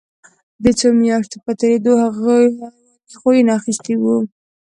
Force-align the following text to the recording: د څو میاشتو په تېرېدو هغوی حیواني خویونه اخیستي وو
د 0.63 0.65
څو 0.79 0.87
میاشتو 1.01 1.37
په 1.45 1.51
تېرېدو 1.59 1.91
هغوی 2.03 2.43
حیواني 2.57 3.15
خویونه 3.19 3.51
اخیستي 3.59 3.93
وو 3.97 4.15